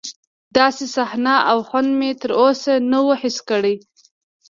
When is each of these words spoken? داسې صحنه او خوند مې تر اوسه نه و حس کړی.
داسې 0.57 0.85
صحنه 0.95 1.35
او 1.49 1.57
خوند 1.67 1.91
مې 1.99 2.11
تر 2.21 2.31
اوسه 2.41 2.73
نه 2.91 2.99
و 3.05 3.07
حس 3.21 3.37
کړی. 3.49 3.75